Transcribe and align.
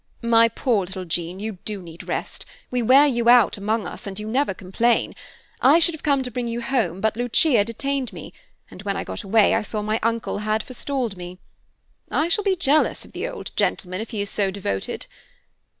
"My 0.23 0.49
poor 0.49 0.87
little 0.87 1.05
Jean, 1.05 1.39
you 1.39 1.59
do 1.63 1.79
need 1.79 2.07
rest. 2.07 2.43
We 2.71 2.81
wear 2.81 3.05
you 3.05 3.29
out, 3.29 3.55
among 3.57 3.85
us, 3.85 4.07
and 4.07 4.19
you 4.19 4.27
never 4.27 4.51
complain. 4.51 5.13
I 5.61 5.77
should 5.77 5.93
have 5.93 6.01
come 6.01 6.23
to 6.23 6.31
bring 6.31 6.47
you 6.47 6.59
home, 6.61 7.01
but 7.01 7.15
Lucia 7.15 7.63
detained 7.63 8.11
me, 8.11 8.33
and 8.71 8.81
when 8.81 8.97
I 8.97 9.03
got 9.03 9.21
away 9.21 9.53
I 9.53 9.61
saw 9.61 9.83
my 9.83 9.99
uncle 10.01 10.39
had 10.39 10.63
forestalled 10.63 11.17
me. 11.17 11.37
I 12.09 12.29
shall 12.29 12.43
be 12.43 12.55
jealous 12.55 13.05
of 13.05 13.11
the 13.11 13.27
old 13.27 13.51
gentleman, 13.55 14.01
if 14.01 14.09
he 14.09 14.21
is 14.23 14.29
so 14.31 14.49
devoted. 14.49 15.05